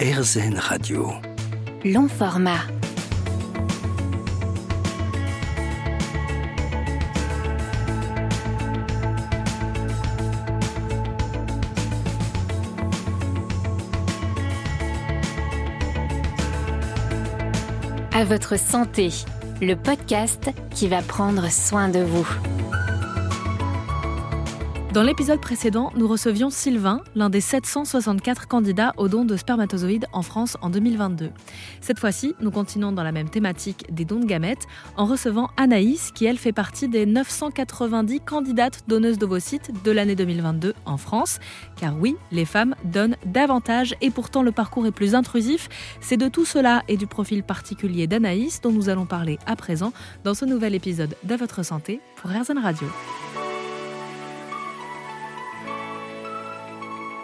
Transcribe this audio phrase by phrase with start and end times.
[0.00, 1.10] RZN Radio.
[1.84, 2.60] Long format.
[18.12, 19.10] À votre santé,
[19.60, 22.57] le podcast qui va prendre soin de vous.
[24.98, 30.22] Dans l'épisode précédent, nous recevions Sylvain, l'un des 764 candidats au don de spermatozoïdes en
[30.22, 31.30] France en 2022.
[31.80, 34.66] Cette fois-ci, nous continuons dans la même thématique des dons de gamètes
[34.96, 40.74] en recevant Anaïs, qui elle fait partie des 990 candidates donneuses d'ovocytes de l'année 2022
[40.84, 41.38] en France.
[41.76, 45.68] Car oui, les femmes donnent davantage et pourtant le parcours est plus intrusif.
[46.00, 49.92] C'est de tout cela et du profil particulier d'Anaïs dont nous allons parler à présent
[50.24, 52.88] dans ce nouvel épisode de Votre Santé pour RZN Radio.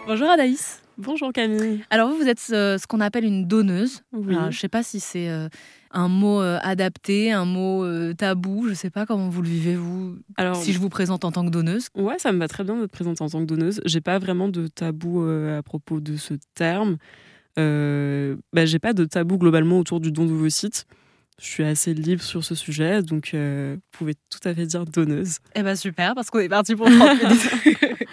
[0.07, 0.81] Bonjour Anaïs.
[0.97, 1.83] Bonjour Camille.
[1.89, 4.03] Alors vous, vous êtes euh, ce qu'on appelle une donneuse.
[4.13, 4.35] Oui.
[4.35, 5.49] Alors, je ne sais pas si c'est euh,
[5.91, 8.65] un mot euh, adapté, un mot tabou.
[8.65, 10.15] Je ne sais pas comment vous le vivez vous.
[10.37, 11.87] Alors, Si je vous présente en tant que donneuse.
[11.95, 13.81] ouais, ça me va très bien d'être présente en tant que donneuse.
[13.85, 16.97] J'ai pas vraiment de tabou à propos de ce terme.
[17.57, 20.85] Bah, j'ai pas de tabou globalement autour du don d'ovocytes.
[21.41, 24.85] Je suis assez libre sur ce sujet, donc euh, vous pouvez tout à fait dire
[24.85, 25.39] donneuse.
[25.53, 27.77] Eh ben super, parce qu'on est parti pour 30 minutes.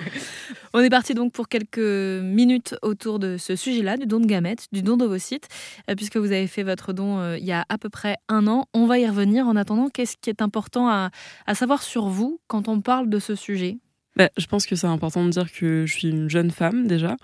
[0.74, 4.68] On est parti donc pour quelques minutes autour de ce sujet-là, du don de gamètes,
[4.72, 5.48] du don d'ovocytes,
[5.90, 8.46] euh, puisque vous avez fait votre don euh, il y a à peu près un
[8.46, 8.64] an.
[8.72, 9.46] On va y revenir.
[9.46, 11.10] En attendant, qu'est-ce qui est important à,
[11.46, 13.78] à savoir sur vous quand on parle de ce sujet?
[14.16, 17.16] Bah, je pense que c'est important de dire que je suis une jeune femme déjà,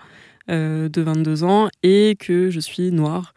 [0.49, 3.33] euh, de 22 ans, et que je suis noire.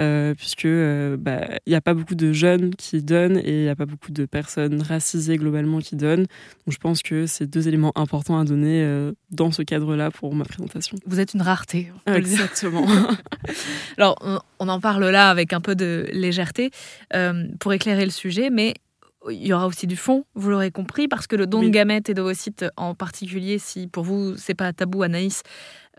[0.00, 3.62] Euh, puisque euh, bah, il n'y a pas beaucoup de jeunes qui donnent et il
[3.64, 6.26] n'y a pas beaucoup de personnes racisées globalement qui donnent.
[6.66, 10.34] Donc je pense que c'est deux éléments importants à donner euh, dans ce cadre-là pour
[10.34, 10.96] ma présentation.
[11.06, 11.92] Vous êtes une rareté.
[12.06, 12.40] on peut le dire.
[12.40, 12.86] Exactement.
[13.98, 16.70] Alors, on, on en parle là avec un peu de légèreté
[17.14, 18.74] euh, pour éclairer le sujet, mais
[19.30, 21.66] il y aura aussi du fond, vous l'aurez compris, parce que le don Oui.
[21.66, 25.42] de gamètes et d'ovocytes en particulier, si pour vous c'est pas tabou, Anaïs,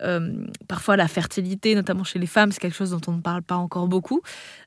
[0.03, 3.41] euh, parfois la fertilité, notamment chez les femmes, c'est quelque chose dont on ne parle
[3.41, 4.21] pas encore beaucoup.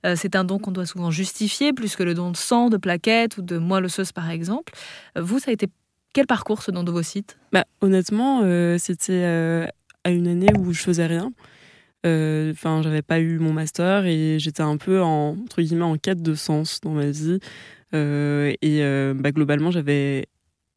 [0.05, 2.77] Euh, c'est un don qu'on doit souvent justifier, plus que le don de sang, de
[2.77, 4.73] plaquettes ou de moelle osseuse par exemple.
[5.17, 5.69] Euh, Vous, ça a été
[6.13, 8.41] quel parcours ce don d'ovocytes Bah, honnêtement,
[8.79, 9.69] c'était
[10.03, 11.31] à une année où je faisais rien.
[12.05, 16.23] Enfin, j'avais pas eu mon master et j'étais un peu en entre guillemets en quête
[16.23, 17.39] de sens dans ma vie.
[17.93, 20.27] Et bah, globalement, j'avais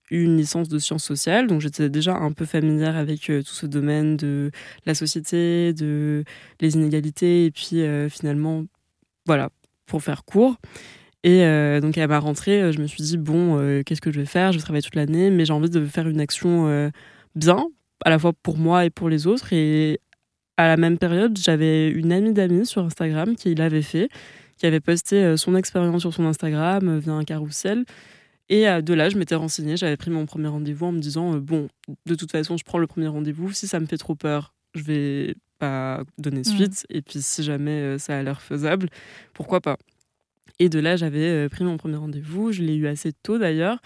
[0.09, 3.65] une licence de sciences sociales, donc j'étais déjà un peu familière avec euh, tout ce
[3.65, 4.51] domaine de
[4.85, 6.23] la société, de
[6.59, 8.65] les inégalités, et puis euh, finalement,
[9.25, 9.49] voilà,
[9.85, 10.57] pour faire court.
[11.23, 14.25] Et euh, donc à ma rentrée, je me suis dit bon, qu'est-ce que je vais
[14.25, 14.51] faire?
[14.51, 16.91] Je vais travailler toute l'année, mais j'ai envie de faire une action
[17.35, 17.67] bien,
[18.05, 19.51] à la fois pour moi et pour les autres.
[19.51, 19.99] Et
[20.55, 24.07] à la même période, j'avais une amie d'amis sur Instagram qui l'avait fait,
[24.57, 27.83] qui avait posté son expérience sur son Instagram via un carrousel.
[28.49, 31.35] Et euh, de là, je m'étais renseignée, j'avais pris mon premier rendez-vous en me disant
[31.35, 31.69] euh, bon,
[32.05, 33.53] de toute façon, je prends le premier rendez-vous.
[33.53, 36.85] Si ça me fait trop peur, je vais pas donner suite.
[36.89, 38.89] Et puis si jamais euh, ça a l'air faisable,
[39.33, 39.77] pourquoi pas?
[40.57, 42.51] Et de là, j'avais euh, pris mon premier rendez-vous.
[42.51, 43.79] Je l'ai eu assez tôt d'ailleurs.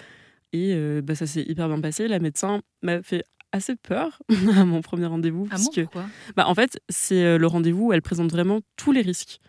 [0.56, 2.08] Et bah, ça s'est hyper bien passé.
[2.08, 4.22] La médecin m'a fait assez peur
[4.56, 5.48] à mon premier rendez-vous.
[5.50, 5.88] Ah bon,
[6.36, 9.40] bah, en fait, c'est le rendez-vous où elle présente vraiment tous les risques.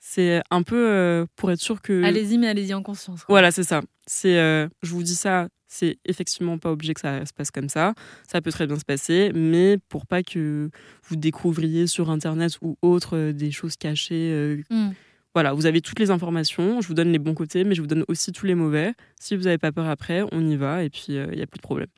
[0.00, 2.02] C'est un peu euh, pour être sûr que.
[2.04, 3.24] Allez-y, mais allez-y en conscience.
[3.24, 3.32] quoi.
[3.34, 3.82] Voilà, c'est ça.
[4.06, 7.68] C'est, euh, je vous dis ça, c'est effectivement pas obligé que ça se passe comme
[7.68, 7.94] ça.
[8.30, 10.70] Ça peut très bien se passer, mais pour pas que
[11.08, 14.64] vous découvriez sur Internet ou autre euh, des choses cachées.
[14.70, 14.90] Hmm.
[15.34, 16.80] Voilà, vous avez toutes les informations.
[16.80, 18.94] Je vous donne les bons côtés, mais je vous donne aussi tous les mauvais.
[19.20, 21.58] Si vous n'avez pas peur après, on y va et puis il n'y a plus
[21.58, 21.88] de problème.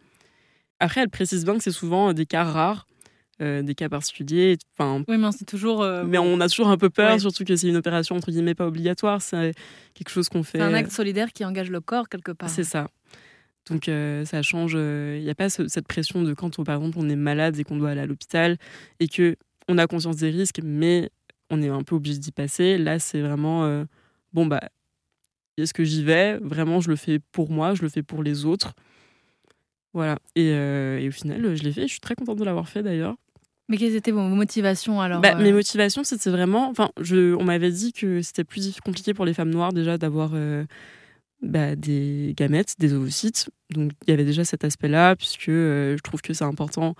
[0.81, 2.87] Après, elle précise bien que c'est souvent des cas rares,
[3.41, 4.59] euh, des cas particuliers.
[4.79, 5.83] Enfin, Oui, mais c'est toujours.
[5.83, 7.19] euh, mais on a toujours un peu peur, Ouais.
[7.19, 9.23] surtout que c'est une opération entre guillemets pas obligatoire.
[9.23, 9.53] C'est
[9.95, 10.59] quelque chose qu'on fait.
[10.59, 12.51] C'est un acte solidaire qui engage le corps quelque part.
[12.51, 12.89] C'est ça.
[13.69, 14.73] Donc euh, ça change.
[14.75, 17.59] Il n'y a pas ce- cette pression de quand, on, par exemple, on est malade
[17.59, 18.57] et qu'on doit aller à l'hôpital
[19.01, 19.37] et que
[19.69, 21.11] on a conscience des risques, mais
[21.51, 22.79] on est un peu obligé d'y passer.
[22.79, 23.85] Là, c'est vraiment
[24.33, 24.61] bon bah
[25.57, 26.39] est-ce que j'y vais?
[26.39, 28.73] Vraiment, je le fais pour moi, je le fais pour les autres.
[29.93, 30.19] Voilà.
[30.37, 31.83] Et, euh, et au final, je l'ai fait.
[31.83, 33.17] Je suis très contente de l'avoir fait d'ailleurs.
[33.71, 36.69] Mais quelles étaient vos motivations alors Bah, euh, Mes motivations, c'était vraiment.
[36.69, 40.33] Enfin, je, on m'avait dit que c'était plus compliqué pour les femmes noires déjà d'avoir
[40.35, 40.65] euh,
[41.41, 43.49] bah, des gamètes, des ovocytes.
[43.71, 46.97] Donc, il y avait déjà cet aspect-là, puisque euh, je trouve que c'est important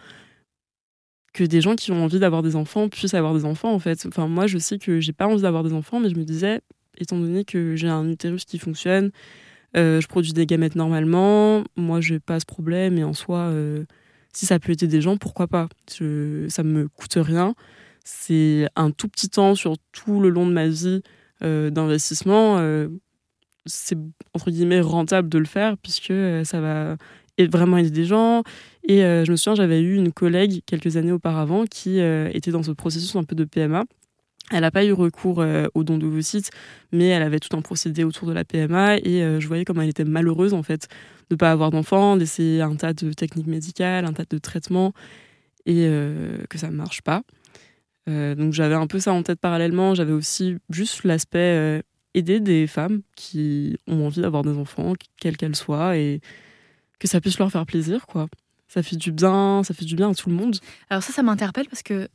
[1.33, 4.07] que des gens qui ont envie d'avoir des enfants puissent avoir des enfants, en fait.
[4.07, 6.61] Enfin, moi, je sais que j'ai pas envie d'avoir des enfants, mais je me disais,
[6.99, 9.11] étant donné que j'ai un utérus qui fonctionne,
[9.77, 13.53] euh, je produis des gamètes normalement, moi, j'ai pas ce problème, et en soi.
[14.31, 15.69] Euh, si ça peut aider des gens, pourquoi pas?
[15.99, 17.55] Je- Ça me coûte rien.
[18.05, 21.03] c'est un tout petit temps sur tout le long de ma vie
[21.43, 22.59] d'investissement.
[23.67, 23.97] c'est
[24.35, 26.13] entre guillemets rentable de le faire puisque
[26.45, 26.97] ça va
[27.39, 28.43] vraiment aider des gens.
[28.89, 32.73] Et je me souviens, j'avais eu une collègue quelques années auparavant qui était dans ce
[32.73, 33.85] processus un peu de PMA
[34.53, 36.51] elle n'a pas eu recours euh, au don d'ovocytes,
[36.91, 39.81] mais elle avait tout un procédé autour de la PMA et euh, je voyais comment
[39.83, 43.47] elle était malheureuse en fait de ne pas avoir d'enfant, d'essayer un tas de techniques
[43.47, 44.93] médicales, un tas de traitements
[45.67, 47.23] et euh, que ça ne marche pas.
[48.07, 49.95] donc j'avais un peu ça en tête parallèlement.
[49.95, 51.83] J'avais aussi juste l'aspect
[52.15, 56.21] aider des femmes qui ont envie d'avoir des enfants, quelles qu'elles soient, et
[56.99, 58.29] que ça puisse leur faire plaisir, quoi.
[58.67, 60.57] Ça fait du bien, ça fait du bien à tout le monde.
[60.91, 62.09] Alors ça, ça m'interpelle parce que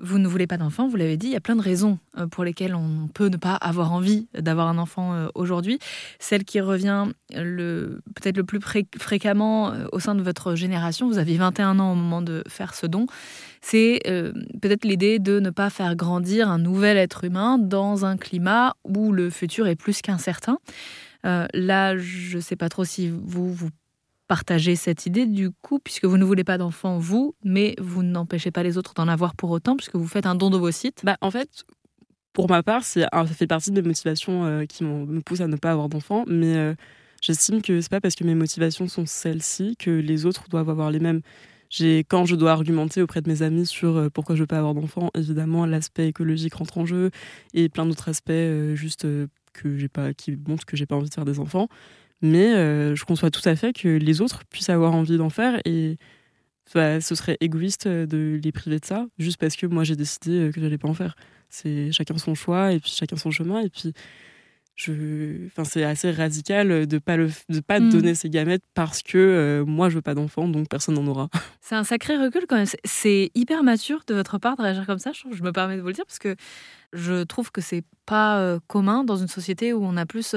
[0.00, 2.26] vous ne voulez pas d'enfant, vous l'avez dit, il y a plein de raisons euh,
[2.26, 5.78] pour lesquelles on peut ne pas avoir envie d'avoir un enfant euh, aujourd'hui.
[6.18, 8.60] Celle qui revient le, peut-être le plus
[8.98, 12.74] fréquemment euh, au sein de votre génération, vous aviez 21 ans au moment de faire
[12.74, 13.06] ce don,
[13.60, 14.00] c'est
[14.62, 19.12] peut-être l'idée de ne pas faire grandir un nouvel être humain dans un climat où
[19.12, 20.58] le futur est plus qu'incertain.
[21.24, 23.68] là, je ne sais pas trop si vous, vous
[24.30, 28.52] partager cette idée du coup, puisque vous ne voulez pas d'enfants, vous, mais vous n'empêchez
[28.52, 31.00] pas les autres d'en avoir pour autant, puisque vous faites un don de vos sites
[31.02, 31.64] bah, En fait,
[32.32, 35.56] pour ma part, ça fait partie de mes motivations euh, qui me poussent à ne
[35.56, 36.74] pas avoir d'enfants, mais euh,
[37.20, 40.92] j'estime que c'est pas parce que mes motivations sont celles-ci que les autres doivent avoir
[40.92, 41.22] les mêmes.
[42.08, 44.74] Quand je dois argumenter auprès de mes amis sur euh, pourquoi je veux pas avoir
[44.74, 47.10] d'enfants, évidemment l'aspect écologique rentre en jeu
[47.52, 48.30] et plein d'autres aspects
[48.74, 49.08] juste
[49.52, 51.66] que j'ai pas, qui montrent que j'ai pas envie de faire des enfants.
[52.22, 55.60] Mais euh, je conçois tout à fait que les autres puissent avoir envie d'en faire
[55.64, 55.96] et
[56.74, 60.32] bah, ce serait égoïste de les priver de ça juste parce que moi j'ai décidé
[60.32, 61.16] euh, que je n'allais pas en faire.
[61.48, 63.92] C'est chacun son choix et puis chacun son chemin et puis
[64.80, 65.46] je...
[65.46, 67.30] enfin, c'est assez radical de pas le...
[67.48, 67.90] de pas mm.
[67.90, 71.28] donner ses gamètes parce que euh, moi je veux pas d'enfant donc personne n'en aura.
[71.60, 72.66] C'est un sacré recul quand même.
[72.84, 75.12] C'est hyper mature de votre part de réagir comme ça.
[75.12, 76.34] Je, je me permets de vous le dire parce que
[76.92, 80.34] je trouve que c'est pas euh, commun dans une société où on a plus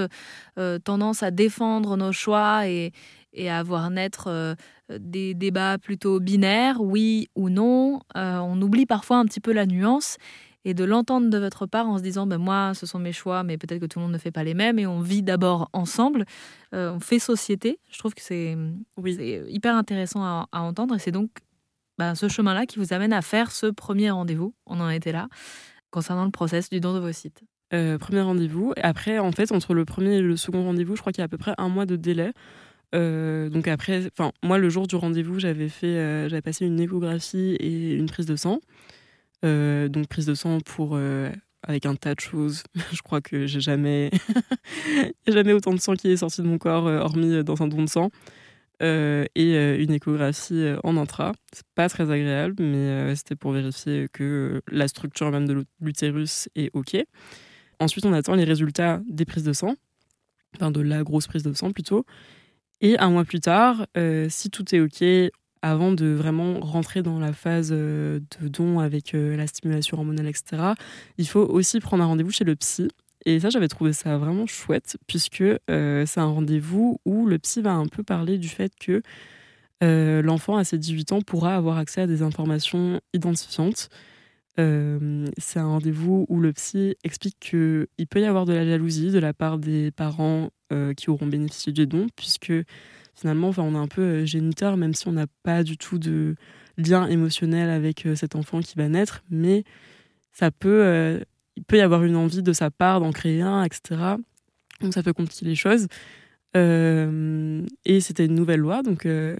[0.59, 2.91] euh, tendance à défendre nos choix et,
[3.33, 4.55] et à voir naître
[4.89, 8.01] des débats plutôt binaires, oui ou non.
[8.13, 10.17] on oublie parfois un petit peu la nuance
[10.65, 13.43] et de l'entendre de votre part en se disant ben moi ce sont mes choix
[13.43, 15.69] mais peut-être que tout le monde ne fait pas les mêmes et on vit d'abord
[15.73, 16.25] ensemble
[16.71, 18.57] on fait société je trouve que c'est
[19.47, 21.29] hyper intéressant à, entendre et c'est donc
[21.97, 25.11] ben, ce chemin là qui vous amène à faire ce premier rendez-vous on en était
[25.11, 25.27] là
[25.91, 27.43] concernant le process du don de vos sites
[27.73, 28.73] euh, Premier rendez-vous.
[28.81, 31.25] Après, en fait, entre le premier et le second rendez-vous, je crois qu'il y a
[31.25, 32.31] à peu près un mois de délai.
[32.93, 36.79] Euh, donc après, enfin, moi, le jour du rendez-vous, j'avais fait, euh, j'avais passé une
[36.79, 38.59] échographie et une prise de sang.
[39.43, 40.97] Donc prise de sang pour
[41.65, 42.63] avec un tas de choses.
[42.91, 44.11] je crois que j'ai jamais,
[45.27, 47.89] jamais autant de sang qui est sorti de mon corps, hormis dans un don de
[47.89, 48.09] sang.
[48.81, 51.31] Euh, et euh, une échographie euh, en intra.
[51.53, 56.69] C'est pas très agréable, mais c'était pour vérifier que la structure même de l'utérus est
[56.73, 56.97] OK.
[57.79, 59.75] Ensuite, on attend les résultats des prises de sang,
[60.55, 62.05] enfin de la grosse prise de sang plutôt.
[62.81, 63.87] Et un mois plus tard,
[64.29, 65.03] si tout est OK,
[65.63, 70.73] avant de vraiment rentrer dans la phase de don avec la stimulation hormonale, etc.,
[71.17, 72.89] il faut aussi prendre un rendez-vous chez le psy
[73.25, 77.61] et ça, j'avais trouvé ça vraiment chouette, puisque euh, c'est un rendez-vous où le psy
[77.61, 79.01] va un peu parler du fait que
[79.83, 83.89] euh, l'enfant à ses 18 ans pourra avoir accès à des informations identifiantes.
[84.59, 89.11] Euh, c'est un rendez-vous où le psy explique qu'il peut y avoir de la jalousie
[89.11, 90.49] de la part des parents
[90.97, 92.51] qui auront bénéficié du don, puisque
[93.15, 96.35] finalement, enfin, on est un peu géniteur, même si on n'a pas du tout de
[96.77, 99.63] lien émotionnel avec cet enfant qui va naître, mais
[100.31, 101.23] ça peut
[101.55, 104.01] il peut y avoir une envie de sa part d'en créer un, etc.
[104.81, 105.87] Donc ça peut compliquer les choses.
[106.55, 108.83] Euh, et c'était une nouvelle loi.
[108.83, 109.35] Donc euh,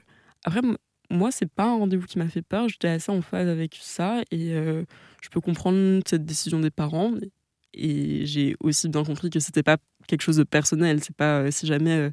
[0.46, 0.62] après,
[1.10, 2.70] moi, c'est pas un rendez-vous qui m'a fait peur.
[2.70, 4.84] J'étais assez en phase avec ça et euh,
[5.22, 7.14] je peux comprendre cette décision des parents.
[7.74, 9.78] Et j'ai aussi bien compris que c'était pas
[10.08, 11.00] quelque chose de personnel.
[11.04, 12.12] C'est pas si jamais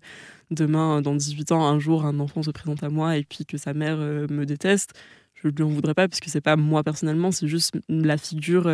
[0.50, 3.58] demain, dans 18 ans, un jour, un enfant se présente à moi et puis que
[3.58, 4.92] sa mère me déteste,
[5.34, 8.68] je lui en voudrais pas parce que c'est pas moi personnellement, c'est juste la figure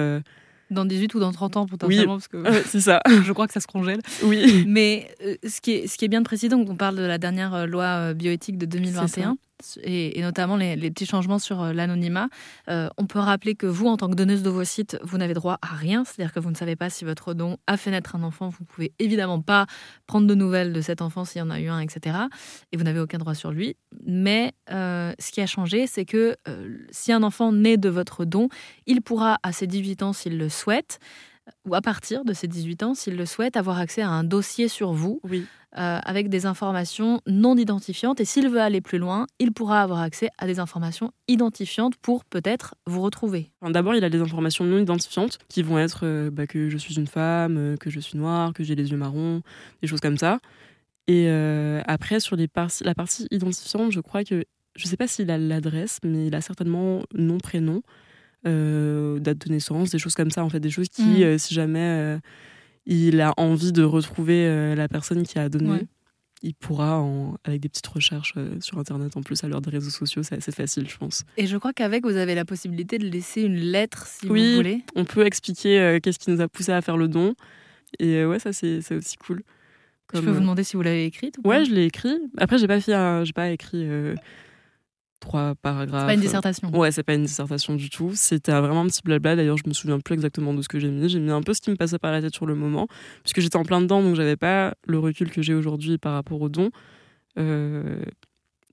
[0.71, 3.01] dans 18 ou dans 30 ans potentiellement, parce que c'est ça.
[3.25, 4.01] je crois que ça se congèle.
[4.23, 4.65] Oui.
[4.67, 7.03] Mais euh, ce, qui est, ce qui est bien de préciser, donc on parle de
[7.03, 9.37] la dernière euh, loi euh, bioéthique de 2021
[9.83, 12.29] et, notamment les, petits changements sur euh, l'anonymat.
[12.69, 15.75] Euh, on peut rappeler que vous, en tant que donneuse d'ovocytes, vous n'avez droit à
[15.75, 18.49] rien, c'est-à-dire que vous ne savez pas si votre don a fait naître un enfant.
[18.49, 19.67] Vous ne pouvez évidemment pas
[20.07, 22.17] prendre de nouvelles de cet enfant s'il y en a eu un, etc.
[22.73, 23.77] Et vous n'avez aucun droit sur lui.
[24.05, 26.37] Mais euh, ce qui a changé, c'est que
[26.91, 28.49] si un enfant naît de votre don,
[28.87, 30.99] il pourra, à ses 18 ans, s'il le souhaite,
[31.69, 34.69] ou à partir de ses 18 ans, s'il le souhaite, avoir accès à un dossier
[34.69, 35.47] sur vous Oui.
[35.77, 38.21] euh, avec des informations non identifiantes.
[38.21, 42.25] Et s'il veut aller plus loin, il pourra avoir accès à des informations identifiantes pour
[42.25, 43.51] peut-être vous retrouver.
[43.61, 46.77] Enfin, D'abord, il a des informations non identifiantes qui vont être euh, bah, que je
[46.79, 49.43] suis une femme, euh, que je suis noire, que j'ai les yeux marrons,
[49.83, 50.41] des choses comme ça.
[51.09, 55.07] Et euh, après, sur les par- la partie identifiante, je crois que je sais pas
[55.07, 57.83] s'il a l'adresse, mais il a certainement nom, prénom,
[58.47, 60.45] euh, date de naissance, des choses comme ça.
[60.45, 61.23] En fait, des choses qui, Mhm.
[61.23, 62.19] euh, si jamais euh,
[62.87, 65.71] il a envie de retrouver la personne qui a donné.
[65.71, 65.87] Ouais.
[66.43, 69.91] Il pourra, en- avec des petites recherches sur Internet, en plus, à l'heure des réseaux
[69.91, 71.25] sociaux, c'est assez facile, je pense.
[71.39, 74.51] Et je crois qu'avec, vous avez la possibilité de laisser une lettre si Oui.
[74.51, 74.83] vous voulez.
[74.95, 77.35] on peut expliquer qu'est-ce qui nous a poussé à faire le don.
[77.99, 79.43] Et ouais, ça, c'est aussi cool.
[80.13, 81.49] Je Comme, peux vous demander si vous l'avez écrite ou pas?
[81.49, 82.17] Ouais, je l'ai écrit.
[82.37, 84.15] Après, j'ai pas fait, un- j'ai pas écrit euh,
[85.21, 86.03] trois paragraphes.
[86.03, 86.71] C'est pas une dissertation.
[86.77, 88.13] Ouais, c'est pas une dissertation du tout.
[88.15, 89.37] C'était vraiment un petit blabla.
[89.37, 91.09] D'ailleurs, je me souviens plus exactement de ce que j'ai mis.
[91.09, 92.87] J'ai mis un peu ce qui me passait par la tête sur le moment,
[93.23, 96.41] puisque j'étais en plein dedans, donc j'avais pas le recul que j'ai aujourd'hui par rapport
[96.41, 96.71] au don.
[97.39, 98.03] Euh,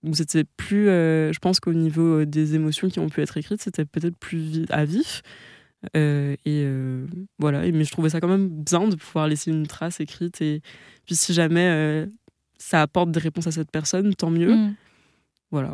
[0.03, 3.37] donc c'était plus, euh, je pense qu'au niveau euh, des émotions qui ont pu être
[3.37, 5.21] écrites, c'était peut-être plus à vif.
[5.95, 7.05] Euh, et euh,
[7.39, 7.69] voilà.
[7.71, 10.41] Mais je trouvais ça quand même bien de pouvoir laisser une trace écrite.
[10.41, 10.61] Et
[11.05, 12.05] puis si jamais euh,
[12.57, 14.55] ça apporte des réponses à cette personne, tant mieux.
[14.55, 14.75] Mm.
[15.51, 15.73] Voilà.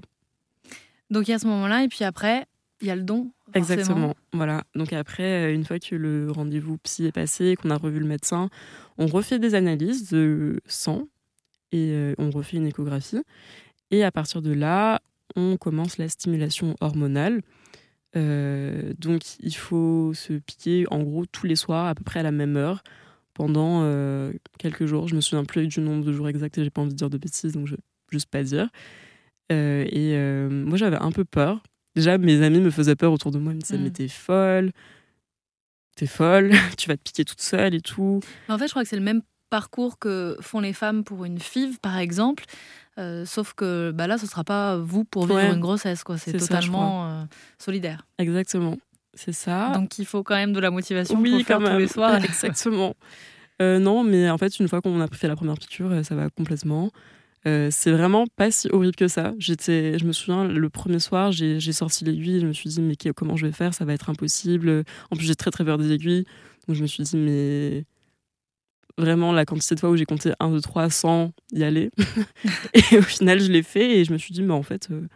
[1.10, 2.46] Donc il y a ce moment-là, et puis après,
[2.82, 3.32] il y a le don.
[3.54, 3.74] forcément.
[3.80, 4.16] Exactement.
[4.34, 4.64] Voilà.
[4.76, 8.06] Donc après, euh, une fois que le rendez-vous psy est passé, qu'on a revu le
[8.06, 8.50] médecin,
[8.98, 11.08] on refait des analyses de sang
[11.72, 13.22] et euh, on refait une échographie.
[13.92, 15.02] Et à partir de là,
[15.36, 17.42] on commence la stimulation hormonale.
[18.16, 22.24] Euh, donc il faut se piquer en gros tous les soirs à peu près à
[22.24, 22.84] la même heure
[23.36, 25.08] pendant euh, quelques jours.
[25.08, 27.10] Je me souviens plus du nombre de jours exact et j'ai pas envie de dire
[27.10, 28.70] de bêtises donc je vais juste pas dire.
[29.52, 31.62] Euh, et euh, moi j'avais un peu peur.
[31.96, 33.84] Déjà mes amis me faisaient peur autour de moi, ils me disaient Mm.
[33.84, 34.72] mais t'es folle,
[35.96, 38.20] t'es folle, tu vas te piquer toute seule et tout.
[38.48, 41.40] En fait, je crois que c'est le même parcours que font les femmes pour une
[41.40, 42.44] FIV, par exemple.
[43.00, 45.52] Euh, sauf que bah là, ce sera pas vous pour vivre Ouais.
[45.54, 46.04] une grossesse.
[46.04, 46.18] quoi.
[46.18, 47.24] C'est ça, totalement euh,
[47.58, 48.06] solidaire.
[48.20, 48.78] Exactement,
[49.14, 49.72] c'est ça.
[49.74, 52.16] Donc il faut quand même de la motivation oui, pour faire tous les soirs.
[52.24, 52.96] Exactement.
[53.62, 56.30] Euh, non, mais en fait, une fois qu'on a fait la première piqûre, ça va
[56.30, 56.92] complètement.
[57.48, 59.34] Euh, c'est vraiment pas si horrible que ça.
[59.40, 62.42] J'étais, je me souviens, le premier soir, j'ai sorti l'aiguille.
[62.42, 63.74] Je me suis dit, mais comment je vais faire?
[63.74, 64.84] Ça va être impossible.
[65.12, 66.26] En plus, j'ai très très peur des aiguilles.
[66.68, 67.86] Donc, je me suis dit, mais
[68.98, 71.92] vraiment, la quantité de fois où j'ai compté 1, 2, 3, 100, y aller.
[72.74, 75.08] et au final, je l'ai fait et je me suis dit, mais en fait, euh,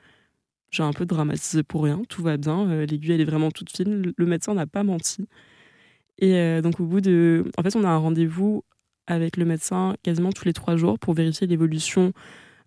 [0.72, 2.02] j'ai un peu dramatisé pour rien.
[2.10, 2.70] Tout va bien.
[2.70, 4.14] Euh, l'aiguille, elle est vraiment toute fine.
[4.18, 5.28] Le- médecin n'a pas menti.
[6.20, 7.44] Et donc, au bout de.
[7.58, 8.64] En fait, on a un rendez-vous
[9.08, 12.14] avec le médecin quasiment tous les trois jours pour vérifier l'évolution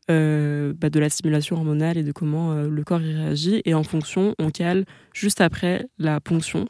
[0.09, 3.61] euh, bah, de la stimulation hormonale et de comment euh, le corps y réagit.
[3.65, 6.69] Et en fonction, on cale juste après la ponction.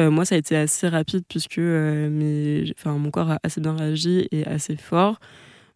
[0.00, 4.46] Euh, moi, ça a été assez rapide puisque mon corps a assez bien réagi et
[4.46, 5.18] assez fort.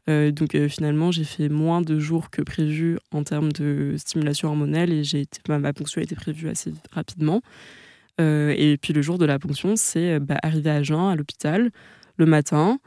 [0.09, 5.02] Donc finalement, j'ai fait moins de jours que prévu en termes de stimulation hormonale et
[5.49, 7.42] ma, ponction a été prévue assez rapidement.
[8.21, 11.73] Et puis le jour de la ponction, c'est bah, arrivé à Jeun, à l'hôpital,
[12.16, 12.78] le matin.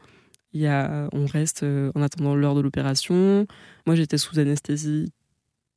[0.52, 3.46] Il y a, on reste euh, en attendant l'heure de l'opération.
[3.86, 5.12] Moi, j'étais sous anesthésie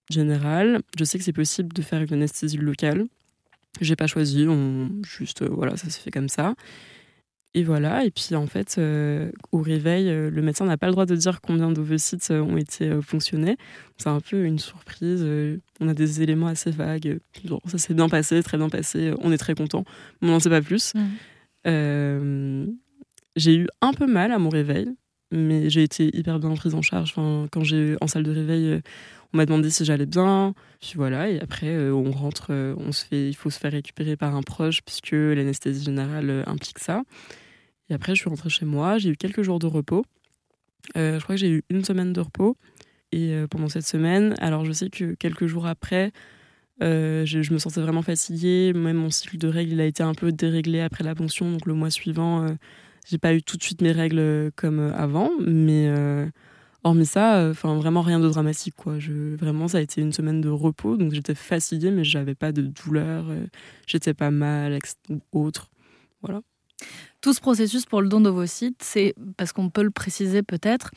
[0.10, 0.81] générale.
[0.98, 3.05] Je sais que c'est possible de faire une anesthésie locale.
[3.81, 6.55] J'ai pas choisi, on, juste, euh, voilà, ça s'est fait comme ça.
[7.55, 11.05] Et voilà, et puis en fait, euh, au réveil, le médecin n'a pas le droit
[11.05, 13.57] de dire combien d'ovocytes ont été fonctionnés.
[13.98, 15.24] C'est un peu une surprise.
[15.79, 17.19] on a des éléments assez vagues.
[17.67, 19.86] ça s'est bien passé, très bien passé, on est très content,
[20.19, 20.93] mais on n'en sait pas plus.
[21.65, 22.65] Euh,
[23.36, 24.88] j'ai eu un peu mal à mon réveil,
[25.34, 27.13] mais j'ai été hyper bien prise en charge.
[27.13, 28.82] Quand j'ai en salle de réveil, euh,
[29.34, 30.54] on m'a demandé si j'allais bien.
[30.80, 33.72] Puis voilà, et après euh, on rentre, euh, on se fait, il faut se faire
[33.72, 37.02] récupérer par un proche puisque l'anesthésie générale implique ça.
[37.90, 38.98] Et après, je suis rentrée chez moi.
[38.98, 40.06] J'ai eu quelques jours de repos.
[40.96, 42.56] Je crois que j'ai eu une semaine de repos.
[43.12, 46.12] Et pendant cette semaine, alors je sais que quelques jours après,
[46.80, 48.72] je, je me sentais vraiment fatiguée.
[48.74, 51.52] Même mon cycle de règles, il a été un peu déréglé après la ponction.
[51.52, 52.56] Donc le mois suivant,
[53.07, 55.29] j'ai pas eu tout de suite mes règles euh, comme euh, avant.
[55.39, 56.27] Mais euh,
[56.83, 58.75] hormis ça, enfin vraiment rien de dramatique.
[58.75, 58.95] Quoi.
[59.38, 60.98] Vraiment, ça a été une semaine de repos.
[60.98, 63.25] Donc j'étais fatiguée, mais j'avais pas de douleur.
[63.88, 64.77] j'étais pas mal
[65.31, 65.69] ou autre.
[66.22, 66.41] Voilà.
[67.22, 70.91] Tout ce processus pour le don d'ovocytes, c'est parce qu'on peut le préciser peut-être,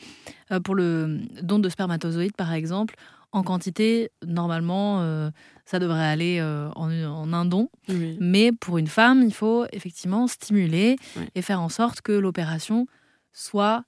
[0.65, 2.95] pour le don de spermatozoïdes par exemple,
[3.37, 5.29] en quantité, normalement, euh,
[5.65, 7.69] ça devrait aller euh, en, en un don.
[7.87, 8.17] Oui.
[8.19, 10.95] Mais pour une femme, il faut effectivement stimuler
[11.35, 12.87] et faire en sorte que l'opération
[13.33, 13.83] soit,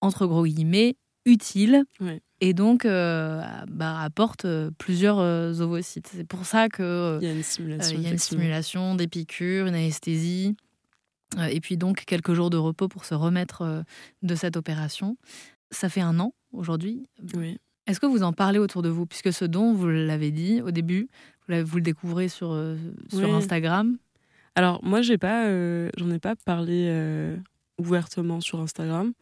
[0.00, 0.96] entre gros guillemets,
[1.26, 1.84] utile
[2.40, 4.46] et donc euh, bah, apporte
[4.78, 5.18] plusieurs
[5.60, 6.08] ovocytes.
[6.10, 7.96] C'est pour ça que Il y a une stimulation.
[7.98, 10.56] il y a une stimulation, des piqûres, une anesthésie.
[11.50, 13.84] et puis donc quelques jours de repos pour se remettre
[14.22, 15.18] de cette opération.
[15.70, 17.06] Ça fait un an aujourd'hui.
[17.34, 17.58] Oui.
[17.86, 20.70] Est-ce que vous en parlez autour de vous Puisque ce don, vous l'avez dit au
[20.70, 21.08] début,
[21.48, 22.56] vous, le découvrez sur,
[23.08, 23.96] sur Instagram?
[24.54, 25.46] Alors moi, j'ai pas,
[25.96, 27.36] j'en ai pas parlé
[27.78, 29.12] ouvertement sur Instagram,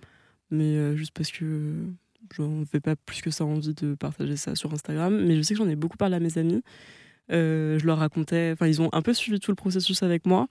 [0.50, 1.86] mais juste parce que
[2.34, 5.24] je n'en fais pas plus que ça envie de partager ça sur Instagram.
[5.24, 6.62] Mais je sais que j'en ai beaucoup parlé à mes amis.
[7.30, 10.48] Euh, je leur racontais, enfin, ils ont un peu suivi tout le processus avec moi.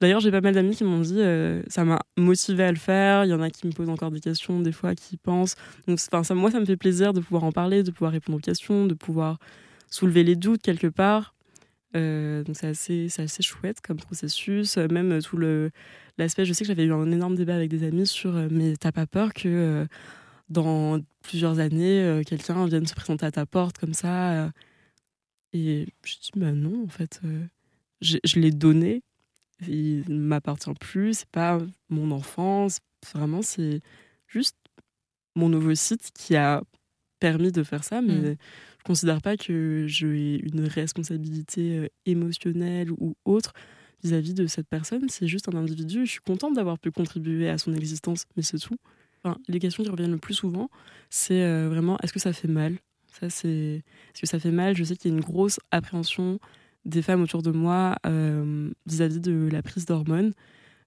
[0.00, 3.24] D'ailleurs, j'ai pas mal d'amis qui m'ont dit, euh, ça m'a motivé à le faire.
[3.24, 5.54] Il y en a qui me posent encore des questions, des fois, qui pensent.
[5.86, 8.40] Donc, ça, moi, ça me fait plaisir de pouvoir en parler, de pouvoir répondre aux
[8.40, 9.38] questions, de pouvoir
[9.90, 11.34] soulever les doutes quelque part.
[11.94, 14.78] Euh, donc, c'est assez, assez chouette comme processus.
[14.78, 15.38] Même tout
[16.18, 18.92] l'aspect, je sais que j'avais eu un énorme débat avec des amis sur, mais t'as
[18.92, 19.86] pas peur que
[20.48, 24.50] dans plusieurs années, quelqu'un vienne se présenter à ta porte comme ça
[25.54, 27.44] et je dis, bah non, en fait, euh,
[28.00, 29.02] je, l'ai donné,
[29.66, 32.80] il ne m'appartient plus, c'est pas mon enfance,
[33.14, 33.80] vraiment, c'est
[34.26, 34.56] juste
[35.36, 36.62] mon nouveau site qui a
[37.20, 38.36] permis de faire ça, mais mmh.
[38.78, 43.52] je considère pas que j'ai une responsabilité euh, émotionnelle ou autre
[44.02, 45.08] vis-à-vis de cette personne.
[45.08, 46.04] C'est juste un individu.
[46.04, 48.76] Je suis contente d'avoir pu contribuer à son existence, mais c'est tout.
[49.22, 50.68] Enfin, les questions qui reviennent le plus souvent,
[51.10, 52.76] c'est euh, vraiment est-ce que ça fait mal
[53.20, 53.82] ça, c'est.
[54.12, 54.76] Parce que ça fait mal.
[54.76, 56.38] Je sais qu'il y a une grosse appréhension
[56.84, 60.32] des femmes autour de moi euh, vis-à-vis de la prise d'hormones,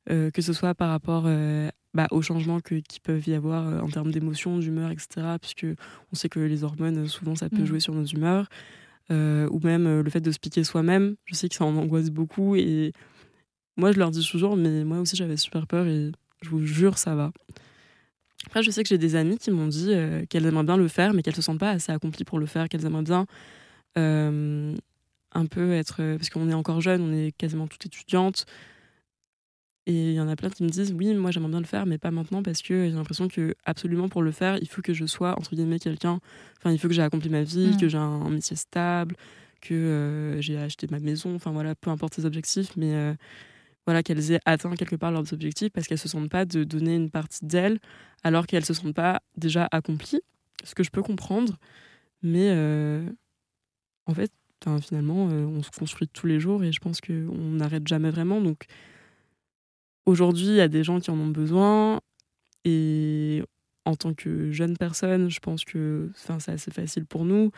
[0.09, 3.83] euh, que ce soit par rapport euh, bah, aux changements que, qui peuvent y avoir
[3.83, 5.37] en termes d'émotions, d'humeur, etc.
[5.41, 5.65] Puisque
[6.11, 7.65] on sait que les hormones, souvent, ça peut mm.
[7.65, 8.47] jouer sur nos humeurs.
[9.09, 11.15] ou même le fait de se piquer soi-même.
[11.25, 12.55] Je sais que ça en angoisse beaucoup.
[12.55, 12.93] Et
[13.77, 16.97] moi, je leur dis toujours, mais moi aussi, j'avais super peur et je vous jure,
[16.97, 17.31] ça va.
[18.47, 20.87] Après, je sais que j'ai des amies qui m'ont dit euh, qu'elles aimeraient bien le
[20.87, 23.25] faire, mais qu'elles se sentent pas assez accomplies pour le faire, qu'elles aimeraient bien
[23.97, 24.73] euh,
[25.33, 25.97] un peu être.
[26.15, 28.45] Parce qu'on est encore jeune, on est quasiment toutes étudiantes.
[29.85, 31.85] Et il y en a plein qui me disent Oui, moi j'aimerais bien le faire,
[31.85, 34.93] mais pas maintenant, parce que j'ai l'impression que, absolument, pour le faire, il faut que
[34.93, 36.21] je sois, entre guillemets, quelqu'un.
[36.57, 37.77] Enfin, il faut que j'ai accompli ma vie, mm.
[37.77, 39.17] que j'ai un, métier stable,
[39.59, 43.13] que euh, j'ai acheté ma maison, enfin voilà, peu importe ses objectifs, mais
[43.87, 46.93] voilà, qu'elles aient atteint quelque part leurs objectifs parce qu'elles se sentent pas de donner
[46.93, 47.79] une partie d'elles
[48.21, 50.21] alors qu'elles se sentent pas déjà accomplies,
[50.65, 51.57] ce que je peux comprendre.
[52.21, 53.09] Mais euh,
[54.05, 54.29] en fait,
[54.81, 57.13] finalement, euh, on se construit tous les jours et je pense qu'on
[57.53, 58.41] n'arrête jamais vraiment.
[58.41, 58.65] Donc
[60.05, 62.01] aujourd'hui, il y a des gens qui en ont besoin
[62.65, 63.41] et
[63.85, 67.51] en tant que jeune personne, je pense que c'est assez facile pour nous.